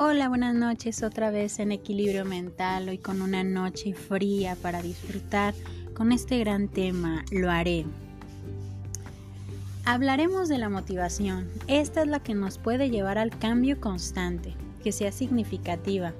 Hola, 0.00 0.28
buenas 0.28 0.54
noches 0.54 1.02
otra 1.02 1.32
vez 1.32 1.58
en 1.58 1.72
equilibrio 1.72 2.24
mental, 2.24 2.88
hoy 2.88 2.98
con 2.98 3.20
una 3.20 3.42
noche 3.42 3.94
fría 3.94 4.54
para 4.62 4.80
disfrutar 4.80 5.54
con 5.92 6.12
este 6.12 6.38
gran 6.38 6.68
tema, 6.68 7.24
lo 7.32 7.50
haré. 7.50 7.84
Hablaremos 9.84 10.48
de 10.48 10.58
la 10.58 10.68
motivación, 10.68 11.48
esta 11.66 12.02
es 12.02 12.06
la 12.06 12.20
que 12.20 12.34
nos 12.34 12.58
puede 12.58 12.90
llevar 12.90 13.18
al 13.18 13.36
cambio 13.36 13.80
constante, 13.80 14.54
que 14.84 14.92
sea 14.92 15.10
significativa. 15.10 16.12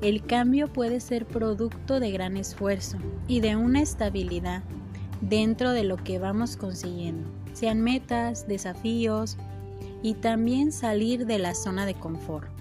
El 0.00 0.24
cambio 0.24 0.66
puede 0.72 0.98
ser 0.98 1.26
producto 1.26 2.00
de 2.00 2.10
gran 2.10 2.38
esfuerzo 2.38 2.96
y 3.26 3.40
de 3.40 3.56
una 3.56 3.82
estabilidad 3.82 4.62
dentro 5.20 5.72
de 5.72 5.84
lo 5.84 5.98
que 5.98 6.18
vamos 6.18 6.56
consiguiendo, 6.56 7.28
sean 7.52 7.82
metas, 7.82 8.48
desafíos 8.48 9.36
y 10.02 10.14
también 10.14 10.72
salir 10.72 11.26
de 11.26 11.38
la 11.38 11.54
zona 11.54 11.84
de 11.84 11.92
confort 11.92 12.57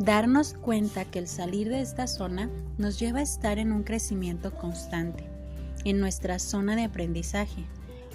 darnos 0.00 0.54
cuenta 0.54 1.04
que 1.04 1.18
el 1.18 1.28
salir 1.28 1.68
de 1.68 1.82
esta 1.82 2.06
zona 2.06 2.48
nos 2.78 2.98
lleva 2.98 3.18
a 3.18 3.22
estar 3.22 3.58
en 3.58 3.70
un 3.70 3.82
crecimiento 3.82 4.50
constante, 4.54 5.24
en 5.84 6.00
nuestra 6.00 6.38
zona 6.38 6.74
de 6.74 6.84
aprendizaje, 6.84 7.66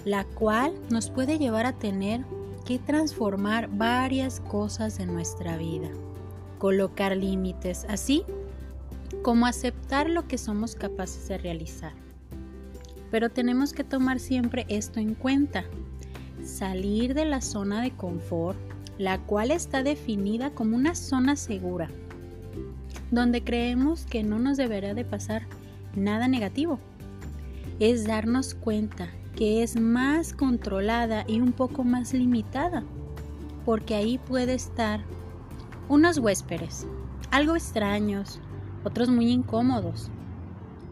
la 0.04 0.24
cual 0.24 0.74
nos 0.90 1.10
puede 1.10 1.38
llevar 1.38 1.64
a 1.64 1.78
tener 1.78 2.24
que 2.64 2.80
transformar 2.80 3.68
varias 3.70 4.40
cosas 4.40 4.98
de 4.98 5.06
nuestra 5.06 5.56
vida, 5.56 5.88
colocar 6.58 7.16
límites, 7.16 7.86
así 7.88 8.24
como 9.22 9.46
aceptar 9.46 10.10
lo 10.10 10.26
que 10.26 10.38
somos 10.38 10.74
capaces 10.74 11.28
de 11.28 11.38
realizar. 11.38 11.92
Pero 13.12 13.30
tenemos 13.30 13.72
que 13.72 13.84
tomar 13.84 14.18
siempre 14.18 14.66
esto 14.68 14.98
en 14.98 15.14
cuenta, 15.14 15.64
salir 16.44 17.14
de 17.14 17.26
la 17.26 17.40
zona 17.40 17.80
de 17.80 17.92
confort 17.92 18.58
la 18.98 19.18
cual 19.18 19.50
está 19.50 19.82
definida 19.82 20.50
como 20.50 20.76
una 20.76 20.94
zona 20.94 21.36
segura, 21.36 21.90
donde 23.10 23.42
creemos 23.44 24.06
que 24.06 24.22
no 24.22 24.38
nos 24.38 24.56
deberá 24.56 24.94
de 24.94 25.04
pasar 25.04 25.46
nada 25.94 26.28
negativo. 26.28 26.78
Es 27.78 28.06
darnos 28.06 28.54
cuenta 28.54 29.08
que 29.34 29.62
es 29.62 29.78
más 29.78 30.32
controlada 30.32 31.24
y 31.26 31.40
un 31.40 31.52
poco 31.52 31.84
más 31.84 32.14
limitada, 32.14 32.84
porque 33.64 33.94
ahí 33.94 34.18
puede 34.18 34.54
estar 34.54 35.00
unos 35.88 36.18
huéspedes, 36.18 36.86
algo 37.30 37.54
extraños, 37.54 38.40
otros 38.84 39.08
muy 39.08 39.30
incómodos. 39.30 40.10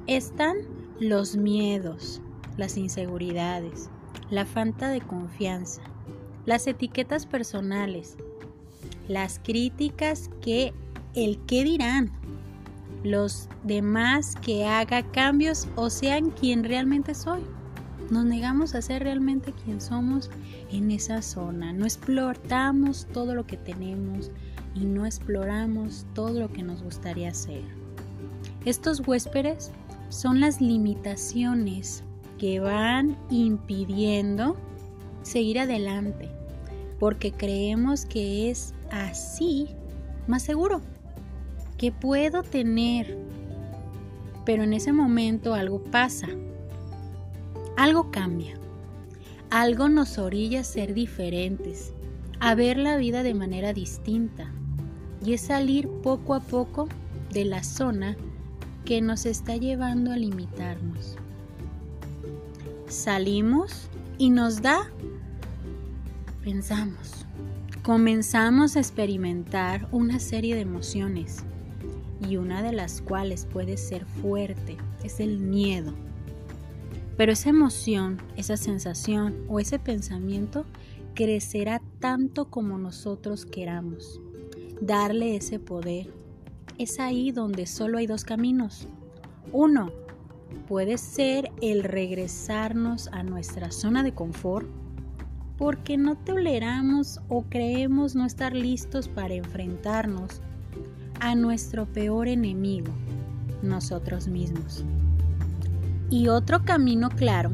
Están 0.07 0.57
los 1.01 1.37
miedos, 1.37 2.21
las 2.59 2.77
inseguridades, 2.77 3.89
la 4.31 4.45
falta 4.45 4.89
de 4.89 5.01
confianza, 5.01 5.83
las 6.47 6.67
etiquetas 6.67 7.27
personales, 7.27 8.17
las 9.09 9.39
críticas 9.39 10.31
que 10.41 10.73
el 11.15 11.39
qué 11.47 11.65
dirán, 11.65 12.11
los 13.03 13.49
demás 13.63 14.35
que 14.37 14.67
haga 14.67 15.03
cambios 15.03 15.69
o 15.77 15.91
sean 15.91 16.31
quien 16.31 16.65
realmente 16.65 17.15
soy. 17.15 17.43
Nos 18.11 18.25
negamos 18.25 18.75
a 18.75 18.83
ser 18.83 19.03
realmente 19.03 19.53
quien 19.65 19.81
somos 19.81 20.31
en 20.71 20.91
esa 20.91 21.23
zona. 21.23 21.73
No 21.73 21.85
exploramos 21.85 23.07
todo 23.13 23.35
lo 23.35 23.47
que 23.47 23.57
tenemos 23.57 24.31
y 24.75 24.81
no 24.81 25.07
exploramos 25.07 26.07
todo 26.15 26.41
lo 26.41 26.53
que 26.53 26.63
nos 26.63 26.83
gustaría 26.83 27.33
ser. 27.33 27.63
Estos 28.65 29.07
huéspedes 29.07 29.71
son 30.09 30.41
las 30.41 30.61
limitaciones 30.61 32.03
que 32.39 32.61
van 32.61 33.17
impidiendo 33.31 34.57
seguir 35.25 35.59
adelante, 35.59 36.29
porque 37.01 37.33
creemos 37.33 38.07
que 38.07 38.51
es 38.51 38.73
así 38.91 39.69
más 40.27 40.43
seguro, 40.43 40.81
que 41.77 41.91
puedo 41.91 42.43
tener. 42.43 43.19
Pero 44.45 44.63
en 44.63 44.73
ese 44.73 44.93
momento 44.93 45.55
algo 45.55 45.83
pasa, 45.83 46.29
algo 47.77 48.11
cambia, 48.11 48.55
algo 49.51 49.89
nos 49.89 50.19
orilla 50.19 50.61
a 50.61 50.65
ser 50.65 50.95
diferentes, 50.95 51.93
a 52.41 52.55
ver 52.55 52.77
la 52.77 52.97
vida 52.97 53.23
de 53.23 53.35
manera 53.35 53.73
distinta, 53.73 54.53
y 55.25 55.33
es 55.33 55.41
salir 55.41 55.89
poco 55.89 56.35
a 56.35 56.41
poco 56.41 56.89
de 57.33 57.45
la 57.45 57.65
zona 57.65 58.17
que 58.85 59.01
nos 59.01 59.25
está 59.25 59.57
llevando 59.57 60.13
a 60.13 60.17
limitarnos. 60.17 61.17
Salimos 62.87 63.89
y 64.19 64.31
nos 64.31 64.63
da 64.63 64.91
pensamos. 66.45 67.25
Comenzamos 67.83 68.77
a 68.77 68.81
experimentar 68.81 69.89
una 69.93 70.19
serie 70.21 70.55
de 70.55 70.61
emociones 70.61 71.43
y 72.29 72.37
una 72.37 72.63
de 72.63 72.73
las 72.73 73.01
cuales 73.01 73.47
puede 73.47 73.79
ser 73.79 74.05
fuerte 74.05 74.77
es 75.03 75.21
el 75.21 75.39
miedo. 75.39 75.95
Pero 77.17 77.33
esa 77.33 77.49
emoción, 77.49 78.21
esa 78.37 78.59
sensación 78.59 79.37
o 79.49 79.59
ese 79.59 79.79
pensamiento 79.79 80.67
crecerá 81.15 81.81
tanto 81.99 82.51
como 82.51 82.77
nosotros 82.77 83.47
queramos. 83.47 84.21
Darle 84.81 85.37
ese 85.37 85.59
poder. 85.59 86.13
Es 86.79 87.01
ahí 87.01 87.31
donde 87.31 87.67
solo 87.67 87.99
hay 87.99 88.07
dos 88.07 88.25
caminos. 88.25 88.87
Uno, 89.53 89.93
puede 90.69 90.99
ser 90.99 91.51
el 91.63 91.85
regresarnos 91.85 93.09
a 93.13 93.23
nuestra 93.23 93.71
zona 93.71 94.03
de 94.03 94.13
confort 94.13 94.84
porque 95.65 95.97
no 95.97 96.15
toleramos 96.15 97.23
o 97.31 97.45
creemos 97.45 98.15
no 98.15 98.27
estar 98.27 98.55
listos 98.55 99.09
para 99.09 99.33
enfrentarnos 99.33 100.43
a 101.21 101.35
nuestro 101.35 101.87
peor 101.87 102.29
enemigo, 102.29 102.93
nosotros 103.63 104.29
mismos. 104.29 104.85
Y 106.11 106.29
otro 106.29 106.67
camino 106.67 107.09
claro, 107.09 107.51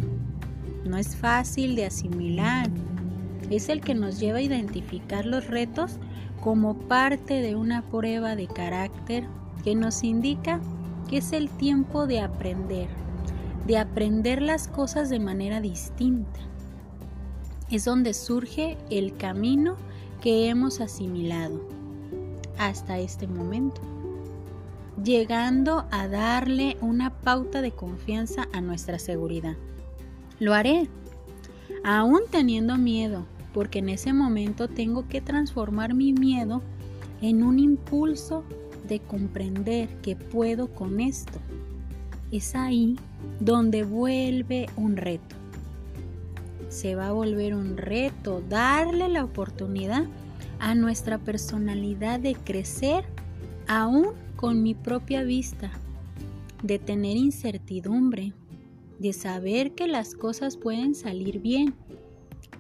no 0.85 0.97
es 0.97 1.15
fácil 1.15 1.77
de 1.77 1.87
asimilar, 1.87 2.69
es 3.49 3.69
el 3.69 3.81
que 3.81 3.95
nos 3.95 4.19
lleva 4.19 4.39
a 4.39 4.43
identificar 4.43 5.25
los 5.25 5.47
retos 5.47 6.01
como 6.41 6.77
parte 6.77 7.35
de 7.35 7.55
una 7.55 7.83
prueba 7.91 8.35
de 8.35 8.49
carácter 8.49 9.23
que 9.63 9.77
nos 9.77 10.03
indica 10.03 10.61
que 11.09 11.19
es 11.19 11.33
el 11.33 11.49
tiempo 11.49 12.09
de 12.09 12.23
aprender, 12.23 12.89
de 13.69 13.79
aprender 13.79 14.43
las 14.43 14.67
cosas 14.67 15.11
de 15.11 15.21
manera 15.21 15.61
distinta 15.61 16.50
es 17.71 17.85
donde 17.85 18.15
surge 18.15 18.77
el 18.91 19.17
camino 19.17 19.77
que 20.21 20.49
hemos 20.49 20.81
asimilado 20.81 21.61
hasta 22.59 22.99
este 22.99 23.27
momento, 23.27 23.81
llegando 25.03 25.87
a 25.91 26.09
darle 26.09 26.77
una 26.81 27.11
pauta 27.11 27.63
de 27.63 27.71
confianza 27.71 28.49
a 28.53 28.61
nuestra 28.61 28.99
seguridad. 28.99 29.57
Lo 30.41 30.53
haré, 30.53 30.89
aún 31.85 32.21
teniendo 32.31 32.77
miedo, 32.77 33.25
porque 33.55 33.79
en 33.79 33.89
ese 33.89 34.13
momento 34.13 34.69
tengo 34.69 35.09
que 35.09 35.21
transformar 35.21 35.95
mi 35.95 36.13
miedo 36.13 36.63
en 37.23 37.43
un 37.43 37.59
impulso 37.59 38.45
de 38.89 39.01
comprender 39.01 39.89
que 40.03 40.17
puedo 40.17 40.69
con 40.69 41.01
esto. 41.01 41.39
Es 42.33 42.55
ahí 42.55 42.97
donde 43.39 43.85
vuelve 43.85 44.67
un 44.77 44.97
reto 44.97 45.40
se 46.71 46.95
va 46.95 47.09
a 47.09 47.13
volver 47.13 47.55
un 47.55 47.77
reto 47.77 48.43
darle 48.49 49.09
la 49.09 49.25
oportunidad 49.25 50.05
a 50.61 50.75
nuestra 50.75 51.19
personalidad 51.19 52.21
de 52.21 52.35
crecer 52.35 53.05
aún 53.67 54.11
con 54.37 54.63
mi 54.63 54.75
propia 54.75 55.25
vista, 55.25 55.73
de 56.63 56.79
tener 56.79 57.17
incertidumbre, 57.17 58.33
de 59.01 59.13
saber 59.13 59.73
que 59.73 59.89
las 59.89 60.15
cosas 60.15 60.57
pueden 60.57 60.95
salir 60.95 61.41
bien. 61.41 61.75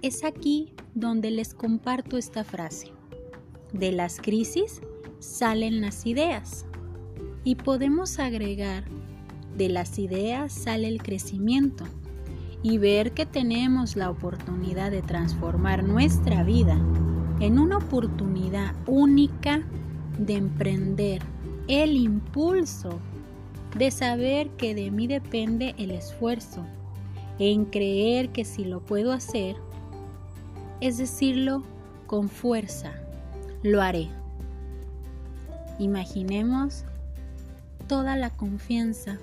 Es 0.02 0.24
aquí 0.24 0.74
donde 0.94 1.30
les 1.30 1.54
comparto 1.54 2.18
esta 2.18 2.42
frase. 2.42 2.88
De 3.72 3.92
las 3.92 4.20
crisis 4.20 4.80
salen 5.20 5.80
las 5.80 6.04
ideas. 6.04 6.66
Y 7.44 7.54
podemos 7.54 8.18
agregar, 8.18 8.84
de 9.56 9.68
las 9.68 9.98
ideas 9.98 10.52
sale 10.52 10.88
el 10.88 11.00
crecimiento 11.00 11.84
y 12.62 12.78
ver 12.78 13.12
que 13.12 13.26
tenemos 13.26 13.96
la 13.96 14.10
oportunidad 14.10 14.90
de 14.90 15.02
transformar 15.02 15.82
nuestra 15.84 16.44
vida 16.44 16.78
en 17.40 17.58
una 17.58 17.78
oportunidad 17.78 18.74
única 18.86 19.62
de 20.18 20.36
emprender 20.36 21.22
el 21.68 21.96
impulso 21.96 22.98
de 23.78 23.90
saber 23.90 24.50
que 24.50 24.74
de 24.74 24.90
mí 24.90 25.06
depende 25.06 25.74
el 25.78 25.92
esfuerzo, 25.92 26.64
en 27.38 27.64
creer 27.64 28.30
que 28.30 28.44
si 28.44 28.64
lo 28.64 28.80
puedo 28.80 29.12
hacer, 29.12 29.56
es 30.80 30.98
decirlo 30.98 31.62
con 32.06 32.28
fuerza, 32.28 32.92
lo 33.62 33.80
haré. 33.80 34.08
Imaginemos 35.78 36.84
toda 37.86 38.16
la 38.16 38.30
confianza 38.30 39.18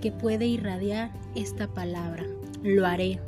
que 0.00 0.12
puede 0.12 0.46
irradiar 0.46 1.10
esta 1.34 1.66
palabra 1.66 2.24
lo 2.64 2.86
haré. 2.86 3.20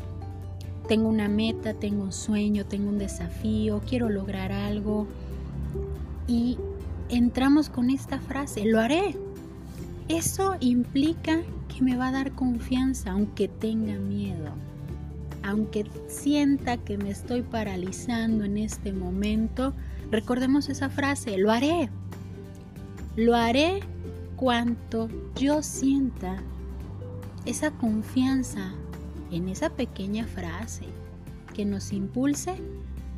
Tengo 0.89 1.09
una 1.09 1.29
meta, 1.29 1.75
tengo 1.75 2.03
un 2.05 2.13
sueño, 2.13 2.65
tengo 2.65 2.89
un 2.89 2.99
desafío, 2.99 3.83
quiero 3.87 4.09
lograr 4.09 4.51
algo 4.51 5.07
y 6.27 6.59
entramos 7.09 7.69
con 7.69 7.91
esta 7.91 8.19
frase, 8.19 8.65
lo 8.65 8.81
haré. 8.81 9.15
Eso 10.09 10.55
implica 10.61 11.43
que 11.69 11.83
me 11.83 11.97
va 11.97 12.09
a 12.09 12.13
dar 12.13 12.33
confianza 12.33 13.11
aunque 13.13 13.49
tenga 13.49 13.95
miedo, 13.99 14.53
aunque 15.43 15.85
sienta 16.09 16.79
que 16.79 16.97
me 16.97 17.11
estoy 17.11 17.43
paralizando 17.43 18.45
en 18.45 18.57
este 18.57 18.93
momento. 18.93 19.75
Recordemos 20.11 20.69
esa 20.69 20.89
frase, 20.89 21.37
lo 21.37 21.51
haré. 21.51 21.91
Lo 23.17 23.35
haré 23.35 23.81
cuanto 24.37 25.09
yo 25.35 25.63
sienta 25.63 26.37
esa 27.45 27.71
confianza 27.73 28.73
en 29.31 29.49
esa 29.49 29.71
pequeña 29.71 30.27
frase 30.27 30.87
que 31.55 31.65
nos 31.65 31.93
impulse 31.93 32.55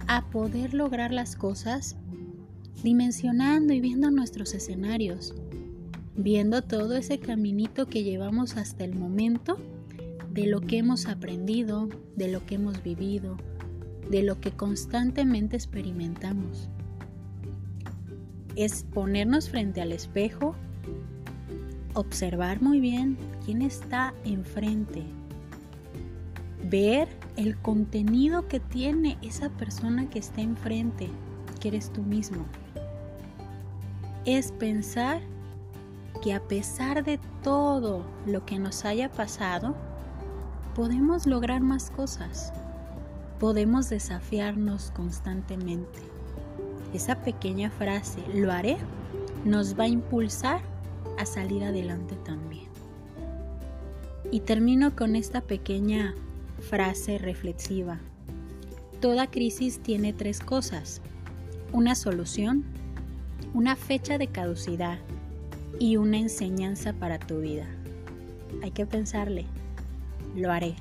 a 0.07 0.31
poder 0.31 0.75
lograr 0.75 1.13
las 1.13 1.37
cosas 1.37 1.97
dimensionando 2.83 3.73
y 3.73 3.81
viendo 3.81 4.11
nuestros 4.11 4.55
escenarios, 4.55 5.35
viendo 6.17 6.63
todo 6.63 6.97
ese 6.97 7.19
caminito 7.19 7.87
que 7.87 8.05
llevamos 8.05 8.57
hasta 8.57 8.85
el 8.85 8.95
momento 8.95 9.59
de 10.31 10.47
lo 10.47 10.61
que 10.61 10.79
hemos 10.79 11.07
aprendido, 11.07 11.89
de 12.17 12.29
lo 12.29 12.47
que 12.47 12.55
hemos 12.55 12.83
vivido, 12.83 13.37
de 14.11 14.23
lo 14.23 14.41
que 14.41 14.53
constantemente 14.53 15.57
experimentamos. 15.57 16.69
Es 18.57 18.85
ponernos 18.85 19.51
frente 19.51 19.81
al 19.81 19.93
espejo, 19.93 20.55
observar 21.95 22.63
muy 22.63 22.81
bien 22.81 23.17
quién 23.45 23.63
está 23.63 24.15
enfrente, 24.25 25.03
ver 26.69 27.09
el 27.37 27.57
contenido 27.57 28.49
que 28.49 28.61
tiene 28.61 29.19
esa 29.23 29.49
persona 29.51 30.09
que 30.11 30.19
está 30.19 30.41
enfrente, 30.41 31.09
que 31.61 31.69
eres 31.69 31.91
tú 31.93 32.03
mismo. 32.03 32.45
Es 34.25 34.53
pensar 34.53 35.21
que 36.23 36.35
a 36.35 36.41
pesar 36.41 37.05
de 37.05 37.19
todo 37.43 38.05
lo 38.27 38.45
que 38.45 38.59
nos 38.59 38.85
haya 38.85 39.11
pasado, 39.11 39.75
podemos 40.75 41.27
lograr 41.27 41.61
más 41.61 41.91
cosas. 41.91 42.53
Podemos 43.39 43.89
desafiarnos 43.89 44.91
constantemente. 44.91 46.01
Esa 46.93 47.23
pequeña 47.23 47.71
frase, 47.71 48.21
lo 48.35 48.51
haré, 48.51 48.79
nos 49.45 49.79
va 49.79 49.85
a 49.85 49.89
impulsar 49.89 50.61
a 51.19 51.25
salir 51.25 51.63
adelante 51.65 52.17
también. 52.25 52.69
Y 54.31 54.41
termino 54.41 54.95
con 54.97 55.17
esta 55.17 55.41
pequeña 55.41 56.15
frase 56.61 57.19
reflexiva. 57.19 57.99
Toda 59.01 59.31
crisis 59.31 59.81
tiene 59.81 60.13
tres 60.13 60.41
cosas. 60.41 61.01
Una 61.73 61.95
solución, 61.95 62.65
una 63.55 63.77
fecha 63.77 64.19
de 64.19 64.27
caducidad 64.27 64.99
y 65.79 65.97
una 65.97 66.19
enseñanza 66.19 66.93
para 66.93 67.19
tu 67.19 67.41
vida. 67.41 67.67
Hay 68.63 68.71
que 68.73 68.87
pensarle. 68.87 69.47
Lo 70.35 70.51
haré. 70.51 70.75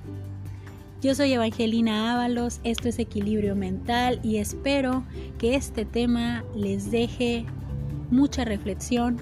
Yo 1.02 1.14
soy 1.14 1.34
Evangelina 1.34 2.14
Ábalos, 2.14 2.60
esto 2.64 2.90
es 2.90 2.98
Equilibrio 2.98 3.56
Mental 3.56 4.20
y 4.24 4.38
espero 4.38 5.04
que 5.38 5.56
este 5.56 5.86
tema 5.86 6.44
les 6.56 6.90
deje 6.90 7.46
mucha 8.10 8.46
reflexión 8.46 9.18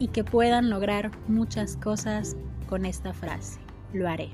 y 0.00 0.08
que 0.08 0.24
puedan 0.24 0.68
lograr 0.68 1.12
muchas 1.28 1.76
cosas 1.76 2.36
con 2.68 2.84
esta 2.86 3.12
frase. 3.12 3.60
Lo 3.92 4.08
haré. 4.08 4.30